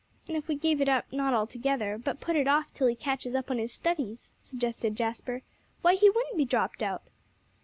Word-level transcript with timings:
"And 0.27 0.35
if 0.35 0.47
we 0.47 0.55
gave 0.55 0.81
it 0.81 0.89
up, 0.89 1.05
not 1.13 1.35
altogether, 1.35 1.95
but 1.99 2.19
put 2.19 2.35
it 2.35 2.47
off 2.47 2.73
till 2.73 2.87
he 2.87 2.95
catches 2.95 3.35
up 3.35 3.51
on 3.51 3.59
his 3.59 3.71
studies," 3.71 4.31
suggested 4.41 4.95
Jasper, 4.97 5.43
"why, 5.83 5.93
he 5.93 6.09
wouldn't 6.09 6.37
be 6.37 6.43
dropped 6.45 6.81
out." 6.81 7.03